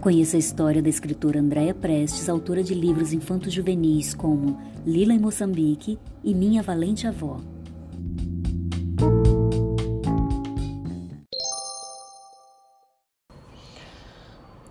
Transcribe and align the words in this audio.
Conheça 0.00 0.36
a 0.36 0.38
história 0.38 0.80
da 0.80 0.88
escritora 0.88 1.40
Andréa 1.40 1.74
Prestes, 1.74 2.28
autora 2.28 2.62
de 2.62 2.72
livros 2.72 3.12
infantos 3.12 3.52
juvenis 3.52 4.14
como 4.14 4.56
Lila 4.86 5.12
em 5.12 5.18
Moçambique 5.18 5.98
e 6.22 6.32
Minha 6.32 6.62
Valente 6.62 7.04
Avó. 7.08 7.40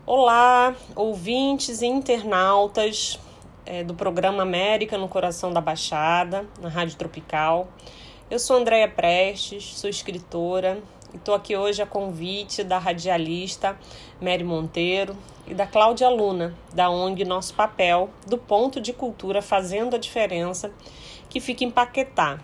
Olá, 0.05 0.73
ouvintes 0.95 1.82
e 1.82 1.88
internautas 1.88 3.20
é, 3.66 3.84
do 3.84 3.94
programa 3.94 4.44
América 4.44 4.98
no 4.98 5.09
Coração 5.09 5.52
da 5.52 5.59
Baixada, 5.59 6.46
na 6.62 6.70
Rádio 6.70 6.96
Tropical. 6.96 7.68
Eu 8.32 8.39
sou 8.39 8.55
Andréia 8.55 8.88
Prestes, 8.88 9.78
sou 9.78 9.89
escritora 9.89 10.82
estou 11.14 11.34
aqui 11.34 11.56
hoje 11.56 11.82
a 11.82 11.86
convite 11.86 12.64
da 12.64 12.78
radialista 12.78 13.78
Mary 14.21 14.43
Monteiro 14.43 15.15
e 15.48 15.54
da 15.54 15.65
Cláudia 15.65 16.10
Luna, 16.10 16.56
da 16.74 16.89
ONG 16.89 17.24
Nosso 17.24 17.54
Papel, 17.54 18.10
do 18.25 18.38
Ponto 18.38 18.82
de 18.82 18.93
Cultura 18.93 19.42
Fazendo 19.42 19.96
a 19.96 20.00
Diferença, 20.00 20.71
que 21.29 21.39
fica 21.39 21.64
em 21.64 21.71
Paquetá. 21.71 22.39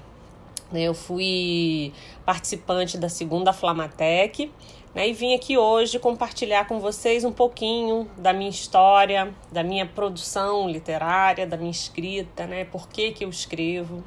Eu 0.73 0.93
fui 0.93 1.93
participante 2.25 2.97
da 2.97 3.09
segunda 3.09 3.53
Flamatec 3.53 4.51
né, 4.95 5.07
e 5.07 5.13
vim 5.13 5.33
aqui 5.35 5.57
hoje 5.57 5.99
compartilhar 5.99 6.67
com 6.67 6.79
vocês 6.79 7.23
um 7.23 7.31
pouquinho 7.31 8.09
da 8.17 8.31
minha 8.31 8.49
história, 8.49 9.33
da 9.51 9.63
minha 9.63 9.85
produção 9.85 10.69
literária, 10.69 11.45
da 11.45 11.57
minha 11.57 11.71
escrita, 11.71 12.47
né, 12.47 12.65
por 12.65 12.87
que, 12.87 13.11
que 13.11 13.25
eu 13.25 13.29
escrevo. 13.29 14.03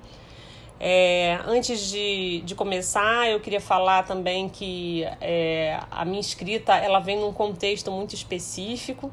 É, 0.79 1.39
antes 1.47 1.89
de, 1.91 2.43
de 2.45 2.55
começar, 2.55 3.31
eu 3.31 3.41
queria 3.41 3.61
falar 3.61 4.03
também 4.03 4.49
que 4.49 5.05
é, 5.21 5.81
a 5.91 6.05
minha 6.05 6.21
escrita 6.21 6.75
ela 6.75 7.01
vem 7.01 7.19
num 7.19 7.33
contexto 7.33 7.91
muito 7.91 8.15
específico. 8.15 9.11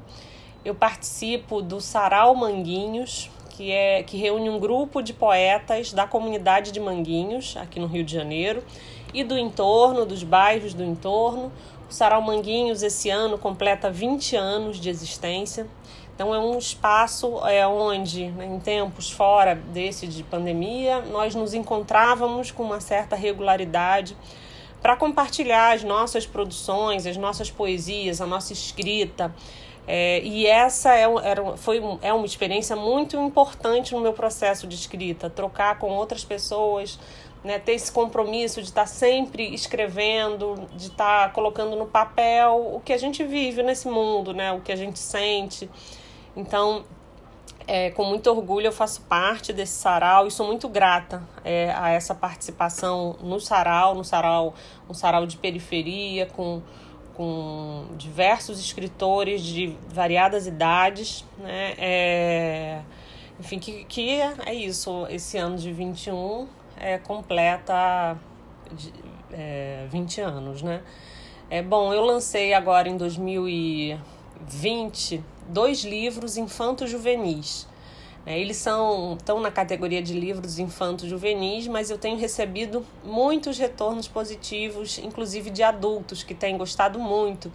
Eu 0.66 0.76
participo 0.76 1.62
do 1.62 1.80
Sarau 1.80 2.36
Manguinhos, 2.36 3.30
que, 3.50 3.72
é, 3.72 4.04
que 4.04 4.18
reúne 4.18 4.50
um 4.50 4.60
grupo 4.60 5.02
de 5.02 5.14
poetas 5.14 5.94
da 5.94 6.06
comunidade 6.06 6.72
de 6.72 6.80
Manguinhos, 6.80 7.56
aqui 7.58 7.80
no 7.80 7.88
Rio 7.88 8.04
de 8.04 8.14
Janeiro, 8.14 8.64
e 9.14 9.24
do 9.24 9.38
entorno, 9.38 10.06
dos 10.06 10.24
bairros 10.24 10.74
do 10.74 10.84
entorno. 10.84 11.52
O 11.90 11.94
Sarau 11.94 12.22
Manguinhos 12.22 12.82
esse 12.82 13.10
ano 13.10 13.38
completa 13.38 13.90
20 13.90 14.36
anos 14.36 14.80
de 14.80 14.90
existência. 14.90 15.68
Então 16.16 16.34
é 16.34 16.40
um 16.40 16.58
espaço 16.58 17.46
é, 17.48 17.66
onde, 17.68 18.28
né, 18.28 18.46
em 18.46 18.60
tempos 18.60 19.10
fora 19.10 19.56
desse 19.56 20.08
de 20.08 20.24
pandemia, 20.24 21.02
nós 21.02 21.34
nos 21.34 21.54
encontrávamos 21.54 22.52
com 22.52 22.64
uma 22.64 22.80
certa 22.80 23.16
regularidade 23.16 24.16
para 24.82 24.96
compartilhar 24.96 25.74
as 25.74 25.84
nossas 25.84 26.28
produções, 26.28 27.08
as 27.08 27.18
nossas 27.18 27.50
poesias, 27.50 28.22
a 28.22 28.28
nossa 28.28 28.54
escrita. 28.54 29.34
É, 29.88 30.22
e 30.22 30.46
essa 30.46 30.94
é, 30.94 31.04
era, 31.24 31.58
foi, 31.58 31.82
é 32.02 32.14
uma 32.14 32.26
experiência 32.26 32.76
muito 32.76 33.18
importante 33.18 33.94
no 33.94 34.00
meu 34.00 34.14
processo 34.14 34.68
de 34.68 34.76
escrita, 34.76 35.30
trocar 35.30 35.80
com 35.80 35.90
outras 35.92 36.24
pessoas, 36.24 37.00
né, 37.44 37.60
ter 37.60 37.74
esse 37.74 37.92
compromisso 37.92 38.62
de 38.62 38.68
estar 38.68 38.86
sempre 38.86 39.54
escrevendo, 39.54 40.68
de 40.76 40.88
estar 40.88 41.34
colocando 41.34 41.76
no 41.76 41.86
papel 41.86 42.72
o 42.76 42.80
que 42.80 42.94
a 42.94 42.98
gente 42.98 43.24
vive 43.24 43.62
nesse 43.64 43.88
mundo, 43.90 44.34
né, 44.34 44.54
o 44.54 44.62
que 44.62 44.72
a 44.72 44.76
gente 44.76 45.00
sente. 45.00 45.70
Então, 46.36 46.84
é, 47.68 47.92
com 47.92 48.04
muito 48.04 48.30
orgulho 48.30 48.68
eu 48.68 48.72
faço 48.72 49.02
parte 49.02 49.54
desse 49.54 49.74
sarau 49.74 50.28
e 50.28 50.32
sou 50.32 50.46
muito 50.46 50.68
grata 50.68 51.24
é, 51.44 51.72
a 51.76 51.92
essa 51.92 52.14
participação 52.14 53.16
no 53.22 53.40
sarau, 53.40 53.96
no 53.96 54.04
sarau, 54.04 54.54
um 54.90 54.94
sarau 54.94 55.26
de 55.26 55.38
periferia 55.38 56.26
com, 56.26 56.62
com 57.14 57.86
diversos 57.98 58.60
escritores 58.60 59.42
de 59.42 59.78
variadas 59.88 60.48
idades, 60.48 61.24
né? 61.38 61.74
É, 61.78 62.82
enfim, 63.40 63.60
que, 63.60 63.84
que 63.86 64.22
é 64.46 64.54
isso, 64.54 65.08
esse 65.10 65.38
ano 65.38 65.58
de 65.58 65.72
21 65.72 66.48
é, 66.78 66.98
completa 66.98 68.18
de, 68.72 68.94
é, 69.32 69.86
20 69.90 70.22
anos, 70.22 70.62
né? 70.62 70.82
É, 71.50 71.62
bom, 71.62 71.94
eu 71.94 72.02
lancei 72.04 72.54
agora 72.54 72.90
em 72.90 72.98
2020 74.44 75.24
dois 75.50 75.84
livros 75.84 76.38
infanto-juvenis. 76.38 77.68
É, 78.26 78.40
eles 78.40 78.58
são 78.58 79.16
estão 79.18 79.42
na 79.42 79.52
categoria 79.52 80.02
de 80.02 80.14
livros 80.14 80.58
infanto-juvenis, 80.58 81.68
mas 81.68 81.90
eu 81.90 81.98
tenho 81.98 82.18
recebido 82.18 82.86
muitos 83.04 83.58
retornos 83.58 84.08
positivos, 84.08 84.98
inclusive 84.98 85.50
de 85.50 85.62
adultos 85.62 86.24
que 86.24 86.34
têm 86.34 86.58
gostado 86.58 86.98
muito 87.00 87.52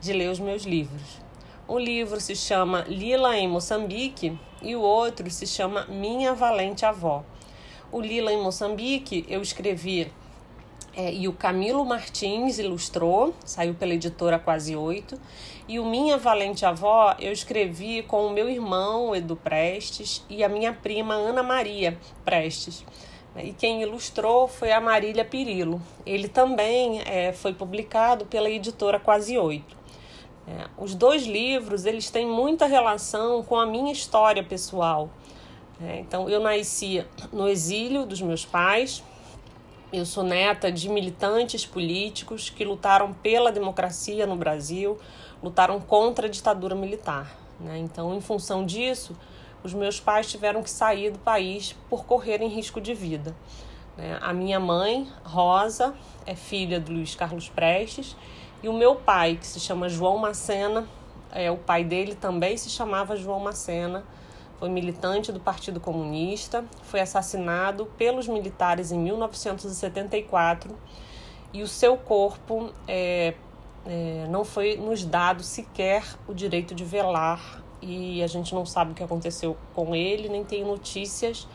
de 0.00 0.12
ler 0.12 0.30
os 0.30 0.38
meus 0.38 0.62
livros. 0.62 1.22
Um 1.68 1.78
livro 1.78 2.20
se 2.20 2.36
chama 2.36 2.84
Lila 2.86 3.36
em 3.36 3.48
Moçambique 3.48 4.38
e 4.62 4.76
o 4.76 4.80
outro 4.80 5.28
se 5.30 5.46
chama 5.46 5.86
Minha 5.86 6.34
Valente 6.34 6.84
Avó. 6.84 7.24
O 7.90 8.00
Lila 8.00 8.32
em 8.32 8.40
Moçambique 8.40 9.24
eu 9.28 9.40
escrevi 9.40 10.12
é, 10.96 11.12
e 11.12 11.26
o 11.26 11.32
Camilo 11.32 11.84
Martins 11.84 12.58
ilustrou, 12.58 13.34
saiu 13.44 13.74
pela 13.74 13.94
editora 13.94 14.38
Quase 14.38 14.76
Oito. 14.76 15.20
E 15.66 15.80
o 15.80 15.84
Minha 15.84 16.16
Valente 16.16 16.64
Avó 16.64 17.16
eu 17.18 17.32
escrevi 17.32 18.02
com 18.02 18.26
o 18.26 18.30
meu 18.30 18.48
irmão 18.48 19.14
Edu 19.14 19.34
Prestes 19.34 20.24
e 20.28 20.44
a 20.44 20.48
minha 20.48 20.72
prima 20.72 21.14
Ana 21.14 21.42
Maria 21.42 21.98
Prestes. 22.24 22.84
E 23.36 23.52
quem 23.52 23.82
ilustrou 23.82 24.46
foi 24.46 24.70
a 24.70 24.80
Marília 24.80 25.24
Pirilo. 25.24 25.82
Ele 26.06 26.28
também 26.28 27.00
é, 27.04 27.32
foi 27.32 27.52
publicado 27.52 28.26
pela 28.26 28.48
editora 28.48 29.00
Quase 29.00 29.36
Oito. 29.36 29.76
É, 30.46 30.66
os 30.76 30.94
dois 30.94 31.24
livros 31.24 31.86
eles 31.86 32.10
têm 32.10 32.26
muita 32.26 32.66
relação 32.66 33.42
com 33.42 33.56
a 33.56 33.66
minha 33.66 33.92
história 33.92 34.44
pessoal. 34.44 35.10
É, 35.82 35.98
então, 35.98 36.28
eu 36.28 36.38
nasci 36.38 37.04
no 37.32 37.48
exílio 37.48 38.06
dos 38.06 38.22
meus 38.22 38.44
pais. 38.44 39.02
Eu 39.96 40.04
sou 40.04 40.24
neta 40.24 40.72
de 40.72 40.88
militantes 40.88 41.64
políticos 41.64 42.50
que 42.50 42.64
lutaram 42.64 43.12
pela 43.12 43.52
democracia 43.52 44.26
no 44.26 44.34
Brasil, 44.34 44.98
lutaram 45.40 45.78
contra 45.80 46.26
a 46.26 46.28
ditadura 46.28 46.74
militar. 46.74 47.32
Né? 47.60 47.78
Então, 47.78 48.12
em 48.12 48.20
função 48.20 48.66
disso, 48.66 49.16
os 49.62 49.72
meus 49.72 50.00
pais 50.00 50.28
tiveram 50.28 50.64
que 50.64 50.70
sair 50.70 51.12
do 51.12 51.18
país 51.20 51.76
por 51.88 52.04
correrem 52.06 52.48
risco 52.48 52.80
de 52.80 52.92
vida. 52.92 53.36
Né? 53.96 54.18
A 54.20 54.32
minha 54.32 54.58
mãe, 54.58 55.08
Rosa, 55.22 55.94
é 56.26 56.34
filha 56.34 56.80
do 56.80 56.90
Luiz 56.90 57.14
Carlos 57.14 57.48
Prestes, 57.48 58.16
e 58.64 58.68
o 58.68 58.72
meu 58.72 58.96
pai, 58.96 59.36
que 59.36 59.46
se 59.46 59.60
chama 59.60 59.88
João 59.88 60.18
Macena, 60.18 60.88
é, 61.30 61.52
o 61.52 61.56
pai 61.56 61.84
dele 61.84 62.16
também 62.16 62.56
se 62.56 62.68
chamava 62.68 63.14
João 63.14 63.38
Macena 63.38 64.02
foi 64.58 64.68
militante 64.68 65.32
do 65.32 65.40
Partido 65.40 65.80
Comunista, 65.80 66.64
foi 66.82 67.00
assassinado 67.00 67.86
pelos 67.98 68.28
militares 68.28 68.92
em 68.92 68.98
1974 68.98 70.74
e 71.52 71.62
o 71.62 71.68
seu 71.68 71.96
corpo 71.96 72.72
é, 72.88 73.34
é, 73.86 74.26
não 74.28 74.44
foi 74.44 74.76
nos 74.76 75.04
dado 75.04 75.42
sequer 75.42 76.04
o 76.26 76.34
direito 76.34 76.74
de 76.74 76.84
velar 76.84 77.62
e 77.80 78.22
a 78.22 78.26
gente 78.26 78.54
não 78.54 78.64
sabe 78.64 78.92
o 78.92 78.94
que 78.94 79.02
aconteceu 79.02 79.56
com 79.74 79.94
ele, 79.94 80.28
nem 80.28 80.44
tem 80.44 80.64
notícias 80.64 81.46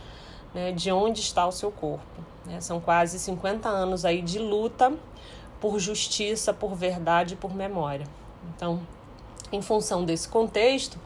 né, 0.53 0.71
de 0.71 0.91
onde 0.91 1.19
está 1.21 1.45
o 1.47 1.51
seu 1.51 1.71
corpo. 1.71 2.05
Né? 2.45 2.61
São 2.61 2.79
quase 2.79 3.17
50 3.19 3.67
anos 3.67 4.05
aí 4.05 4.21
de 4.21 4.39
luta 4.39 4.93
por 5.59 5.79
justiça, 5.79 6.53
por 6.53 6.75
verdade 6.75 7.35
por 7.35 7.53
memória. 7.53 8.07
Então, 8.55 8.79
em 9.51 9.61
função 9.61 10.05
desse 10.05 10.27
contexto, 10.27 10.99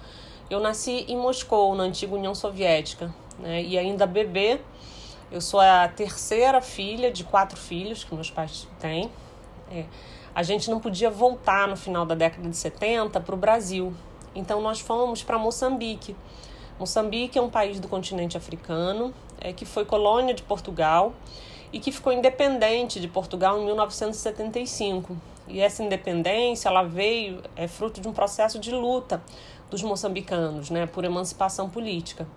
eu 0.49 0.59
nasci 0.59 1.05
em 1.07 1.17
Moscou, 1.17 1.75
na 1.75 1.83
antiga 1.83 2.15
União 2.15 2.35
Soviética, 2.35 3.13
né? 3.39 3.61
e 3.61 3.77
ainda 3.77 4.05
bebê. 4.05 4.59
Eu 5.31 5.41
sou 5.41 5.59
a 5.59 5.87
terceira 5.87 6.61
filha 6.61 7.11
de 7.11 7.23
quatro 7.23 7.57
filhos 7.57 8.03
que 8.03 8.13
meus 8.13 8.29
pais 8.29 8.67
têm. 8.79 9.09
É. 9.71 9.85
A 10.35 10.43
gente 10.43 10.69
não 10.69 10.79
podia 10.79 11.09
voltar 11.09 11.67
no 11.67 11.75
final 11.75 12.05
da 12.05 12.15
década 12.15 12.47
de 12.47 12.55
70 12.55 13.19
para 13.19 13.35
o 13.35 13.37
Brasil. 13.37 13.93
Então 14.35 14.61
nós 14.61 14.79
fomos 14.79 15.23
para 15.23 15.37
Moçambique. 15.37 16.15
Moçambique 16.79 17.37
é 17.37 17.41
um 17.41 17.49
país 17.49 17.79
do 17.79 17.87
continente 17.87 18.35
africano 18.35 19.13
é, 19.39 19.53
que 19.53 19.65
foi 19.65 19.85
colônia 19.85 20.33
de 20.33 20.41
Portugal 20.41 21.13
e 21.71 21.79
que 21.79 21.91
ficou 21.91 22.11
independente 22.11 22.99
de 22.99 23.07
Portugal 23.07 23.59
em 23.59 23.65
1975. 23.65 25.15
E 25.47 25.59
essa 25.59 25.83
independência 25.83 26.69
ela 26.69 26.83
veio 26.83 27.41
é 27.55 27.67
fruto 27.67 27.99
de 27.99 28.07
um 28.07 28.13
processo 28.13 28.59
de 28.59 28.71
luta 28.71 29.21
dos 29.73 29.81
moçambicanos, 29.81 30.69
né, 30.69 30.85
por 30.85 31.03
emancipação 31.03 31.67
política. 31.67 32.27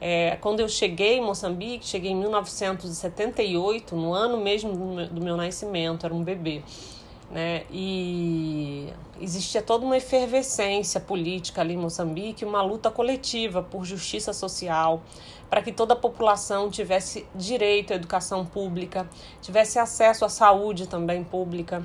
É, 0.00 0.38
quando 0.40 0.60
eu 0.60 0.68
cheguei 0.68 1.18
em 1.18 1.20
Moçambique, 1.20 1.84
cheguei 1.84 2.12
em 2.12 2.16
1978, 2.16 3.96
no 3.96 4.12
ano 4.12 4.38
mesmo 4.38 4.72
do 5.06 5.20
meu 5.20 5.36
nascimento, 5.36 6.06
era 6.06 6.14
um 6.14 6.22
bebê. 6.22 6.62
Né? 7.32 7.64
E 7.70 8.88
existia 9.20 9.60
toda 9.60 9.84
uma 9.84 9.96
efervescência 9.96 11.00
política 11.00 11.60
ali 11.60 11.74
em 11.74 11.76
Moçambique, 11.76 12.44
uma 12.44 12.62
luta 12.62 12.92
coletiva 12.92 13.60
por 13.60 13.84
justiça 13.84 14.32
social, 14.32 15.02
para 15.50 15.60
que 15.62 15.72
toda 15.72 15.94
a 15.94 15.96
população 15.96 16.70
tivesse 16.70 17.26
direito 17.34 17.92
à 17.92 17.96
educação 17.96 18.46
pública, 18.46 19.08
tivesse 19.42 19.80
acesso 19.80 20.24
à 20.24 20.28
saúde 20.28 20.86
também 20.86 21.24
pública, 21.24 21.82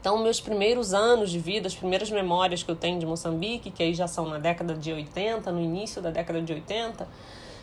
Então, 0.00 0.16
meus 0.16 0.40
primeiros 0.40 0.94
anos 0.94 1.30
de 1.30 1.38
vida, 1.38 1.66
as 1.66 1.74
primeiras 1.74 2.10
memórias 2.10 2.62
que 2.62 2.70
eu 2.70 2.76
tenho 2.76 2.98
de 2.98 3.04
Moçambique, 3.04 3.70
que 3.70 3.82
aí 3.82 3.92
já 3.92 4.06
são 4.06 4.26
na 4.26 4.38
década 4.38 4.74
de 4.74 4.90
80, 4.90 5.52
no 5.52 5.60
início 5.60 6.00
da 6.00 6.10
década 6.10 6.40
de 6.40 6.52
80, 6.54 7.06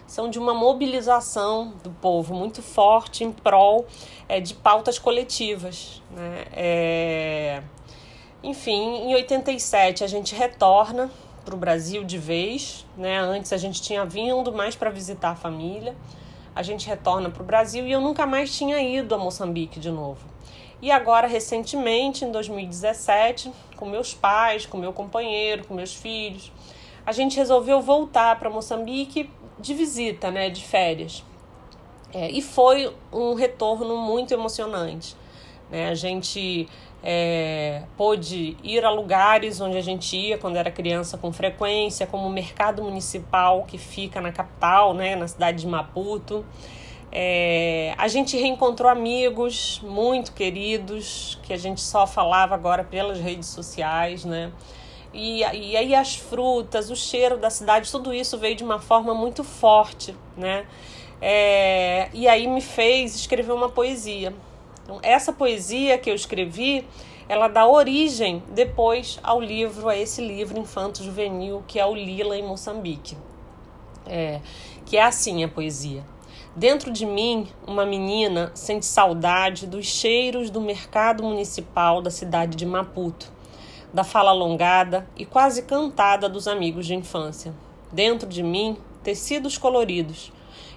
são 0.05 0.29
de 0.29 0.37
uma 0.37 0.53
mobilização 0.53 1.73
do 1.83 1.89
povo 1.89 2.35
muito 2.35 2.61
forte 2.61 3.23
em 3.23 3.31
prol 3.31 3.87
é, 4.29 4.39
de 4.39 4.53
pautas 4.53 4.99
coletivas. 4.99 6.01
Né? 6.11 6.45
É... 6.53 7.63
Enfim, 8.43 9.09
em 9.09 9.15
87 9.15 10.03
a 10.03 10.07
gente 10.07 10.35
retorna 10.35 11.09
para 11.43 11.55
o 11.55 11.57
Brasil 11.57 12.03
de 12.03 12.19
vez. 12.19 12.85
Né? 12.95 13.17
Antes 13.17 13.51
a 13.51 13.57
gente 13.57 13.81
tinha 13.81 14.05
vindo 14.05 14.53
mais 14.53 14.75
para 14.75 14.91
visitar 14.91 15.31
a 15.31 15.35
família. 15.35 15.95
A 16.55 16.61
gente 16.61 16.87
retorna 16.87 17.29
para 17.31 17.41
o 17.41 17.45
Brasil 17.45 17.85
e 17.87 17.91
eu 17.91 17.99
nunca 17.99 18.25
mais 18.25 18.55
tinha 18.55 18.79
ido 18.79 19.13
a 19.13 19.17
Moçambique 19.17 19.79
de 19.79 19.89
novo. 19.91 20.37
E 20.81 20.91
agora, 20.91 21.27
recentemente, 21.27 22.23
em 22.23 22.31
2017, 22.31 23.51
com 23.75 23.87
meus 23.87 24.13
pais, 24.13 24.65
com 24.65 24.77
meu 24.77 24.93
companheiro, 24.93 25.65
com 25.65 25.73
meus 25.73 25.93
filhos, 25.93 26.51
a 27.05 27.11
gente 27.11 27.37
resolveu 27.37 27.81
voltar 27.81 28.37
para 28.37 28.49
Moçambique 28.49 29.29
de 29.59 29.73
visita, 29.73 30.29
né, 30.29 30.49
de 30.49 30.63
férias. 30.63 31.23
É, 32.13 32.29
e 32.29 32.41
foi 32.41 32.93
um 33.11 33.33
retorno 33.33 33.97
muito 33.97 34.33
emocionante. 34.33 35.15
Né? 35.69 35.89
A 35.89 35.95
gente 35.95 36.69
é, 37.03 37.83
pôde 37.95 38.57
ir 38.63 38.83
a 38.85 38.89
lugares 38.89 39.59
onde 39.59 39.77
a 39.77 39.81
gente 39.81 40.15
ia 40.15 40.37
quando 40.37 40.57
era 40.57 40.71
criança 40.71 41.17
com 41.17 41.31
frequência, 41.31 42.07
como 42.07 42.27
o 42.27 42.29
mercado 42.29 42.83
municipal 42.83 43.63
que 43.63 43.77
fica 43.77 44.21
na 44.21 44.31
capital, 44.31 44.93
né, 44.93 45.15
na 45.15 45.27
cidade 45.27 45.59
de 45.59 45.67
Maputo. 45.67 46.45
É, 47.11 47.93
a 47.97 48.07
gente 48.07 48.35
reencontrou 48.35 48.91
amigos 48.91 49.79
muito 49.83 50.33
queridos 50.33 51.39
que 51.43 51.53
a 51.53 51.57
gente 51.57 51.81
só 51.81 52.05
falava 52.05 52.53
agora 52.53 52.83
pelas 52.83 53.19
redes 53.19 53.47
sociais, 53.47 54.25
né? 54.25 54.51
E, 55.13 55.39
e 55.39 55.77
aí 55.77 55.95
as 55.95 56.15
frutas, 56.15 56.91
o 56.91 56.95
cheiro 56.95 57.37
da 57.37 57.49
cidade, 57.49 57.89
tudo 57.89 58.13
isso 58.13 58.37
veio 58.37 58.55
de 58.55 58.63
uma 58.63 58.79
forma 58.79 59.13
muito 59.13 59.43
forte, 59.43 60.13
né? 60.35 60.65
É, 61.21 62.09
e 62.13 62.27
aí 62.27 62.45
me 62.45 62.61
fez 62.61 63.15
escrever 63.15 63.51
uma 63.51 63.69
poesia. 63.69 64.33
Então, 64.83 64.99
essa 65.01 65.33
poesia 65.33 65.97
que 65.97 66.09
eu 66.09 66.15
escrevi, 66.15 66.85
ela 67.27 67.47
dá 67.47 67.65
origem 67.65 68.43
depois 68.49 69.19
ao 69.23 69.41
livro, 69.41 69.89
a 69.89 69.97
esse 69.97 70.21
livro 70.21 70.59
infanto 70.59 71.03
juvenil 71.03 71.63
que 71.67 71.79
é 71.79 71.85
o 71.85 71.95
Lila 71.95 72.37
em 72.37 72.43
Moçambique. 72.43 73.17
É, 74.05 74.39
que 74.85 74.97
é 74.97 75.03
assim 75.03 75.43
a 75.43 75.47
poesia. 75.47 76.03
Dentro 76.57 76.91
de 76.91 77.05
mim, 77.05 77.47
uma 77.67 77.85
menina 77.85 78.51
sente 78.55 78.83
saudade 78.83 79.67
dos 79.67 79.85
cheiros 79.85 80.49
do 80.49 80.59
mercado 80.59 81.21
municipal 81.21 82.01
da 82.01 82.09
cidade 82.09 82.57
de 82.57 82.65
Maputo 82.65 83.31
da 83.93 84.03
fala 84.03 84.31
alongada 84.31 85.07
e 85.15 85.23
quase 85.23 85.61
cantada 85.61 86.27
dos 86.27 86.47
amigos 86.47 86.87
de 86.87 86.95
infância. 86.95 87.53
Dentro 87.91 88.27
de 88.27 88.41
mim, 88.41 88.75
tecidos 89.03 89.55
coloridos 89.55 90.31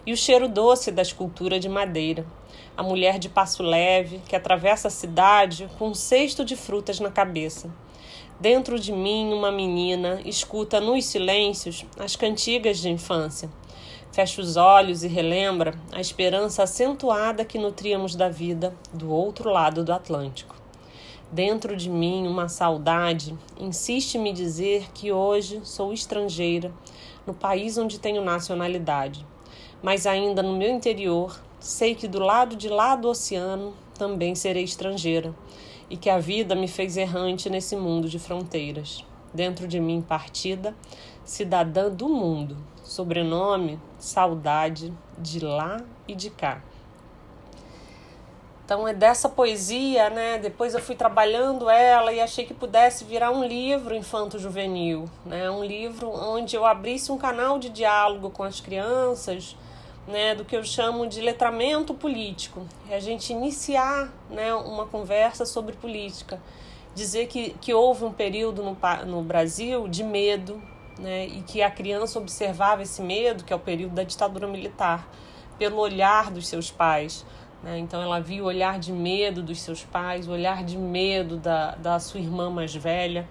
e 0.04 0.12
o 0.12 0.16
cheiro 0.18 0.50
doce 0.50 0.92
da 0.92 1.00
escultura 1.00 1.58
de 1.58 1.66
madeira. 1.70 2.26
A 2.76 2.82
mulher 2.82 3.18
de 3.18 3.30
passo 3.30 3.62
leve 3.62 4.20
que 4.28 4.36
atravessa 4.36 4.88
a 4.88 4.90
cidade 4.90 5.66
com 5.78 5.88
um 5.88 5.94
cesto 5.94 6.44
de 6.44 6.56
frutas 6.56 7.00
na 7.00 7.10
cabeça. 7.10 7.70
Dentro 8.38 8.78
de 8.78 8.92
mim, 8.92 9.32
uma 9.32 9.50
menina 9.50 10.20
escuta 10.26 10.78
nos 10.78 11.06
silêncios 11.06 11.86
as 11.98 12.16
cantigas 12.16 12.80
de 12.80 12.90
infância. 12.90 13.48
Fecha 14.12 14.42
os 14.42 14.56
olhos 14.56 15.04
e 15.04 15.08
relembra 15.08 15.72
a 15.92 16.00
esperança 16.00 16.64
acentuada 16.64 17.44
que 17.44 17.58
nutríamos 17.58 18.16
da 18.16 18.28
vida 18.28 18.74
do 18.92 19.08
outro 19.08 19.48
lado 19.48 19.84
do 19.84 19.92
Atlântico. 19.92 20.56
Dentro 21.30 21.76
de 21.76 21.88
mim, 21.88 22.26
uma 22.26 22.48
saudade 22.48 23.38
insiste 23.56 24.16
em 24.16 24.20
me 24.20 24.32
dizer 24.32 24.90
que 24.92 25.12
hoje 25.12 25.60
sou 25.62 25.92
estrangeira 25.92 26.72
no 27.24 27.32
país 27.32 27.78
onde 27.78 28.00
tenho 28.00 28.24
nacionalidade, 28.24 29.24
mas 29.80 30.08
ainda 30.08 30.42
no 30.42 30.56
meu 30.56 30.70
interior 30.70 31.40
sei 31.60 31.94
que 31.94 32.08
do 32.08 32.18
lado 32.18 32.56
de 32.56 32.68
lá 32.68 32.96
do 32.96 33.08
oceano 33.08 33.72
também 33.96 34.34
serei 34.34 34.64
estrangeira 34.64 35.32
e 35.88 35.96
que 35.96 36.10
a 36.10 36.18
vida 36.18 36.56
me 36.56 36.66
fez 36.66 36.96
errante 36.96 37.48
nesse 37.48 37.76
mundo 37.76 38.08
de 38.08 38.18
fronteiras. 38.18 39.04
Dentro 39.32 39.68
de 39.68 39.78
mim, 39.78 40.02
partida, 40.02 40.74
cidadã 41.24 41.88
do 41.88 42.08
mundo, 42.08 42.56
sobrenome, 42.90 43.80
saudade 44.00 44.92
de 45.16 45.38
lá 45.38 45.80
e 46.08 46.14
de 46.16 46.28
cá. 46.28 46.60
Então 48.64 48.86
é 48.86 48.92
dessa 48.92 49.28
poesia, 49.28 50.10
né? 50.10 50.38
Depois 50.38 50.74
eu 50.74 50.80
fui 50.80 50.96
trabalhando 50.96 51.70
ela 51.70 52.12
e 52.12 52.20
achei 52.20 52.44
que 52.44 52.52
pudesse 52.52 53.04
virar 53.04 53.30
um 53.30 53.44
livro 53.44 53.94
infanto-juvenil, 53.94 55.08
né? 55.24 55.48
Um 55.48 55.64
livro 55.64 56.10
onde 56.10 56.56
eu 56.56 56.66
abrisse 56.66 57.12
um 57.12 57.18
canal 57.18 57.60
de 57.60 57.68
diálogo 57.68 58.28
com 58.28 58.42
as 58.42 58.60
crianças, 58.60 59.56
né? 60.08 60.34
Do 60.34 60.44
que 60.44 60.56
eu 60.56 60.64
chamo 60.64 61.06
de 61.06 61.20
letramento 61.20 61.94
político. 61.94 62.66
É 62.88 62.96
a 62.96 63.00
gente 63.00 63.32
iniciar, 63.32 64.12
né? 64.28 64.52
Uma 64.52 64.86
conversa 64.86 65.46
sobre 65.46 65.76
política, 65.76 66.42
dizer 66.92 67.28
que, 67.28 67.50
que 67.60 67.72
houve 67.72 68.04
um 68.04 68.12
período 68.12 68.64
no, 68.64 68.76
no 69.06 69.22
Brasil 69.22 69.86
de 69.86 70.02
medo, 70.02 70.60
né? 71.00 71.26
E 71.26 71.42
que 71.42 71.62
a 71.62 71.70
criança 71.70 72.18
observava 72.18 72.82
esse 72.82 73.02
medo, 73.02 73.44
que 73.44 73.52
é 73.52 73.56
o 73.56 73.60
período 73.60 73.94
da 73.94 74.02
ditadura 74.02 74.46
militar, 74.46 75.08
pelo 75.58 75.78
olhar 75.78 76.30
dos 76.30 76.46
seus 76.46 76.70
pais 76.70 77.24
né? 77.62 77.78
Então 77.78 78.02
ela 78.02 78.20
viu 78.20 78.44
o 78.44 78.46
olhar 78.46 78.78
de 78.78 78.92
medo 78.92 79.42
dos 79.42 79.60
seus 79.60 79.84
pais, 79.84 80.26
o 80.26 80.32
olhar 80.32 80.64
de 80.64 80.78
medo 80.78 81.36
da, 81.36 81.74
da 81.74 81.98
sua 82.00 82.20
irmã 82.20 82.50
mais 82.50 82.74
velha. 82.74 83.28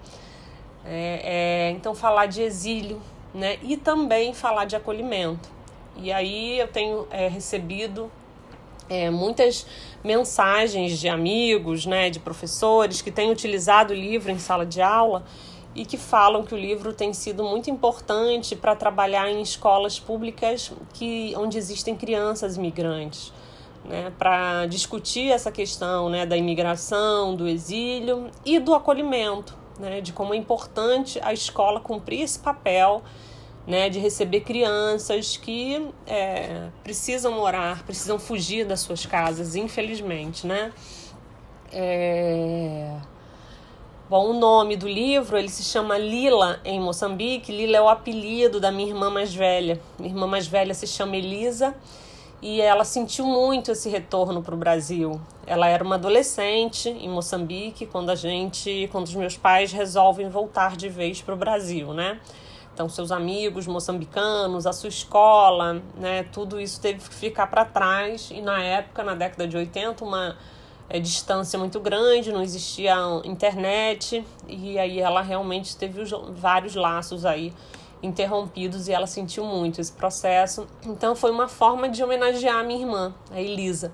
É, 0.84 1.20
é, 1.68 1.70
então 1.72 1.94
falar 1.94 2.26
de 2.26 2.40
exílio 2.40 3.00
né? 3.34 3.58
e 3.62 3.76
também 3.76 4.32
falar 4.32 4.64
de 4.64 4.76
acolhimento. 4.76 5.48
E 5.96 6.12
aí 6.12 6.58
eu 6.58 6.68
tenho 6.68 7.06
é, 7.10 7.28
recebido 7.28 8.10
é, 8.88 9.10
muitas 9.10 9.66
mensagens 10.02 10.98
de 10.98 11.08
amigos, 11.08 11.84
né, 11.84 12.08
de 12.08 12.18
professores 12.18 13.02
que 13.02 13.10
têm 13.10 13.30
utilizado 13.30 13.92
o 13.92 13.96
livro 13.96 14.30
em 14.30 14.38
sala 14.38 14.64
de 14.64 14.80
aula 14.80 15.24
e 15.74 15.84
que 15.84 15.96
falam 15.96 16.42
que 16.42 16.54
o 16.54 16.58
livro 16.58 16.92
tem 16.92 17.12
sido 17.12 17.44
muito 17.44 17.70
importante 17.70 18.56
para 18.56 18.74
trabalhar 18.74 19.30
em 19.30 19.40
escolas 19.40 20.00
públicas 20.00 20.72
que, 20.92 21.32
onde 21.36 21.56
existem 21.58 21.96
crianças 21.96 22.56
migrantes 22.56 23.32
né, 23.84 24.12
para 24.18 24.66
discutir 24.66 25.30
essa 25.30 25.50
questão 25.50 26.08
né, 26.08 26.26
da 26.26 26.36
imigração, 26.36 27.34
do 27.34 27.48
exílio 27.48 28.30
e 28.44 28.58
do 28.58 28.74
acolhimento, 28.74 29.56
né, 29.78 30.00
de 30.00 30.12
como 30.12 30.34
é 30.34 30.36
importante 30.36 31.18
a 31.22 31.32
escola 31.32 31.80
cumprir 31.80 32.22
esse 32.22 32.38
papel 32.38 33.02
né, 33.66 33.88
de 33.88 33.98
receber 33.98 34.40
crianças 34.40 35.36
que 35.36 35.88
é, 36.06 36.68
precisam 36.82 37.32
morar, 37.32 37.84
precisam 37.84 38.18
fugir 38.18 38.64
das 38.64 38.80
suas 38.80 39.06
casas, 39.06 39.54
infelizmente, 39.54 40.46
né? 40.46 40.72
É... 41.72 42.96
Bom, 44.10 44.30
o 44.30 44.32
nome 44.32 44.76
do 44.76 44.88
livro 44.88 45.38
ele 45.38 45.48
se 45.48 45.62
chama 45.62 45.96
Lila 45.96 46.58
em 46.64 46.80
Moçambique. 46.80 47.52
Lila 47.52 47.76
é 47.76 47.80
o 47.80 47.88
apelido 47.88 48.58
da 48.58 48.72
minha 48.72 48.88
irmã 48.88 49.08
mais 49.08 49.32
velha. 49.32 49.80
Minha 50.00 50.10
irmã 50.10 50.26
mais 50.26 50.48
velha 50.48 50.74
se 50.74 50.84
chama 50.84 51.16
Elisa 51.16 51.76
e 52.42 52.60
ela 52.60 52.82
sentiu 52.82 53.24
muito 53.24 53.70
esse 53.70 53.88
retorno 53.88 54.42
para 54.42 54.52
o 54.52 54.58
Brasil. 54.58 55.20
Ela 55.46 55.68
era 55.68 55.84
uma 55.84 55.94
adolescente 55.94 56.88
em 56.88 57.08
Moçambique 57.08 57.86
quando 57.86 58.10
a 58.10 58.16
gente, 58.16 58.88
quando 58.90 59.06
os 59.06 59.14
meus 59.14 59.36
pais 59.36 59.70
resolvem 59.70 60.28
voltar 60.28 60.76
de 60.76 60.88
vez 60.88 61.22
para 61.22 61.34
o 61.34 61.38
Brasil, 61.38 61.94
né? 61.94 62.18
Então 62.74 62.88
seus 62.88 63.12
amigos 63.12 63.68
moçambicanos, 63.68 64.66
a 64.66 64.72
sua 64.72 64.88
escola, 64.88 65.80
né? 65.96 66.24
Tudo 66.32 66.60
isso 66.60 66.80
teve 66.80 66.98
que 67.08 67.14
ficar 67.14 67.46
para 67.46 67.64
trás 67.64 68.28
e 68.32 68.42
na 68.42 68.60
época, 68.60 69.04
na 69.04 69.14
década 69.14 69.46
de 69.46 69.56
80, 69.56 70.04
uma 70.04 70.36
é, 70.90 70.98
distância 70.98 71.56
muito 71.56 71.78
grande, 71.78 72.32
não 72.32 72.42
existia 72.42 72.96
internet 73.24 74.24
e 74.48 74.76
aí 74.76 74.98
ela 74.98 75.22
realmente 75.22 75.76
teve 75.76 76.00
os, 76.00 76.10
vários 76.32 76.74
laços 76.74 77.24
aí 77.24 77.54
interrompidos 78.02 78.88
e 78.88 78.92
ela 78.92 79.06
sentiu 79.06 79.44
muito 79.44 79.80
esse 79.80 79.92
processo. 79.92 80.66
Então 80.84 81.14
foi 81.14 81.30
uma 81.30 81.46
forma 81.46 81.88
de 81.88 82.02
homenagear 82.02 82.56
a 82.56 82.64
minha 82.64 82.80
irmã, 82.80 83.14
a 83.30 83.40
Elisa. 83.40 83.92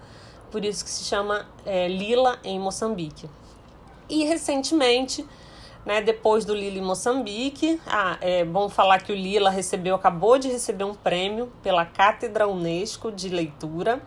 Por 0.51 0.65
isso 0.65 0.83
que 0.85 0.91
se 0.91 1.05
chama 1.05 1.47
é, 1.67 1.87
Lila 1.87 2.39
em 2.43 2.59
Moçambique. 2.59 3.29
E 4.09 4.25
recentemente, 4.25 5.27
né, 5.85 6.01
depois 6.01 6.45
do 6.47 6.55
Lila 6.55 6.79
em 6.79 6.83
Moçambique, 6.83 7.79
ah, 7.87 8.17
é 8.23 8.43
bom 8.45 8.71
falar 8.71 9.03
que 9.03 9.13
o 9.13 9.15
Lila 9.15 9.51
recebeu, 9.51 9.97
acabou 9.97 10.39
de 10.39 10.49
receber 10.49 10.85
um 10.85 10.95
prêmio 10.95 11.53
pela 11.63 11.85
Cátedra 11.85 12.49
Unesco 12.49 13.13
de 13.13 13.29
Leitura. 13.29 14.01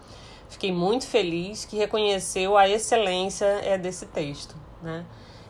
Fiquei 0.50 0.72
muito 0.72 1.08
feliz 1.08 1.63
que 1.63 1.77
reconheceu 1.77 2.58
a 2.58 2.68
excelência 2.68 3.46
é, 3.46 3.77
desse 3.77 4.08
texto. 4.08 4.56
Né? 4.82 5.06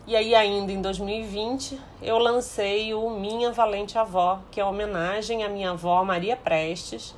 E 0.06 0.15
aí, 0.15 0.36
ainda 0.36 0.72
em 0.72 0.82
2020, 0.82 1.79
eu 2.01 2.18
lancei 2.18 2.94
o 2.94 3.10
Minha 3.10 3.51
Valente 3.51 3.98
Avó, 3.98 4.39
que 4.51 4.60
é 4.60 4.65
homenagem 4.65 5.44
à 5.44 5.50
minha 5.50 5.72
avó 5.72 6.03
Maria 6.03 6.36
Prestes, 6.36 7.15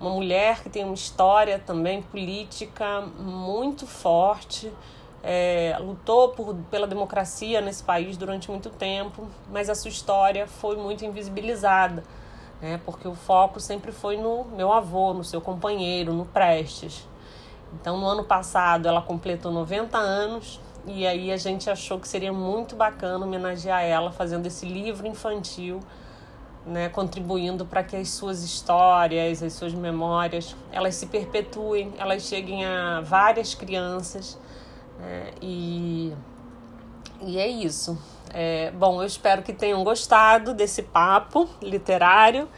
uma 0.00 0.10
mulher 0.10 0.62
que 0.62 0.68
tem 0.68 0.84
uma 0.84 0.94
história 0.94 1.58
também 1.58 2.02
política 2.02 3.02
muito 3.02 3.86
forte, 3.86 4.72
é, 5.22 5.76
lutou 5.78 6.30
por, 6.30 6.56
pela 6.70 6.86
democracia 6.86 7.60
nesse 7.60 7.84
país 7.84 8.16
durante 8.16 8.50
muito 8.50 8.68
tempo, 8.70 9.28
mas 9.50 9.70
a 9.70 9.74
sua 9.74 9.90
história 9.90 10.48
foi 10.48 10.76
muito 10.76 11.04
invisibilizada, 11.04 12.02
né? 12.60 12.80
porque 12.84 13.06
o 13.06 13.14
foco 13.14 13.60
sempre 13.60 13.92
foi 13.92 14.16
no 14.16 14.44
meu 14.56 14.72
avô, 14.72 15.14
no 15.14 15.22
seu 15.22 15.40
companheiro, 15.40 16.12
no 16.12 16.24
Prestes. 16.24 17.11
Então, 17.72 17.98
no 17.98 18.06
ano 18.06 18.24
passado, 18.24 18.86
ela 18.86 19.00
completou 19.00 19.50
90 19.50 19.96
anos 19.98 20.60
e 20.86 21.06
aí 21.06 21.30
a 21.30 21.36
gente 21.36 21.70
achou 21.70 21.98
que 21.98 22.08
seria 22.08 22.32
muito 22.32 22.74
bacana 22.74 23.24
homenagear 23.24 23.82
ela 23.82 24.10
fazendo 24.10 24.46
esse 24.46 24.66
livro 24.66 25.06
infantil, 25.06 25.80
né, 26.66 26.88
contribuindo 26.88 27.64
para 27.64 27.82
que 27.82 27.96
as 27.96 28.10
suas 28.10 28.42
histórias, 28.42 29.42
as 29.42 29.52
suas 29.52 29.72
memórias, 29.72 30.56
elas 30.72 30.96
se 30.96 31.06
perpetuem, 31.06 31.92
elas 31.98 32.22
cheguem 32.24 32.64
a 32.64 33.00
várias 33.00 33.54
crianças. 33.54 34.38
Né, 34.98 35.30
e, 35.40 36.12
e 37.20 37.38
é 37.38 37.46
isso. 37.46 37.96
É, 38.34 38.70
bom, 38.72 39.00
eu 39.00 39.06
espero 39.06 39.42
que 39.42 39.52
tenham 39.52 39.84
gostado 39.84 40.54
desse 40.54 40.82
papo 40.82 41.48
literário. 41.60 42.48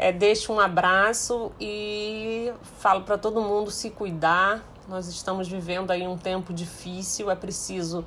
É, 0.00 0.12
deixo 0.12 0.52
um 0.52 0.60
abraço 0.60 1.50
e 1.60 2.52
falo 2.78 3.02
para 3.02 3.18
todo 3.18 3.40
mundo 3.40 3.68
se 3.68 3.90
cuidar. 3.90 4.62
Nós 4.88 5.08
estamos 5.08 5.48
vivendo 5.48 5.90
aí 5.90 6.06
um 6.06 6.16
tempo 6.16 6.52
difícil, 6.54 7.28
é 7.28 7.34
preciso, 7.34 8.04